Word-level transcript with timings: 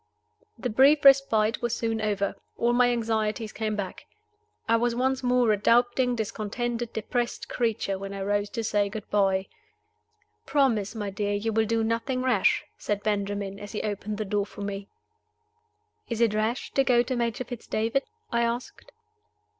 The 0.57 0.71
brief 0.71 1.05
respite 1.05 1.61
was 1.61 1.75
soon 1.75 2.01
over; 2.01 2.33
all 2.57 2.73
my 2.73 2.89
anxieties 2.89 3.51
came 3.53 3.75
back. 3.75 4.07
I 4.67 4.75
was 4.75 4.95
once 4.95 5.21
more 5.21 5.51
a 5.51 5.57
doubting, 5.57 6.15
discontented, 6.15 6.91
depressed 6.91 7.47
creature 7.47 7.99
when 7.99 8.11
I 8.11 8.23
rose 8.23 8.49
to 8.57 8.63
say 8.63 8.89
good 8.89 9.07
by. 9.11 9.45
"Promise, 10.47 10.95
my 10.95 11.11
dear, 11.11 11.33
you 11.33 11.53
will 11.53 11.67
do 11.67 11.83
nothing 11.83 12.23
rash," 12.23 12.65
said 12.79 13.03
Benjamin, 13.03 13.59
as 13.59 13.73
he 13.73 13.83
opened 13.83 14.17
the 14.17 14.25
door 14.25 14.47
for 14.47 14.61
me. 14.61 14.87
"Is 16.09 16.19
it 16.19 16.33
rash 16.33 16.71
to 16.73 16.83
go 16.83 17.03
to 17.03 17.15
Major 17.15 17.43
Fitz 17.43 17.67
David?" 17.67 18.01
I 18.31 18.41
asked. 18.41 18.91